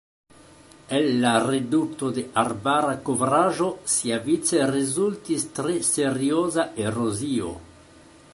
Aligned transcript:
El 0.99 1.09
la 1.25 1.33
redukto 1.43 2.09
de 2.15 2.23
arbara 2.43 2.95
kovraĵo 3.11 3.69
siavice 3.97 4.65
rezultis 4.73 5.49
tre 5.61 5.79
serioza 5.95 6.69
erozio. 6.89 7.57